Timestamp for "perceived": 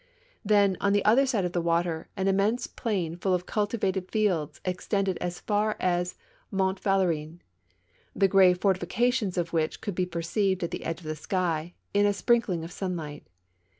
10.07-10.63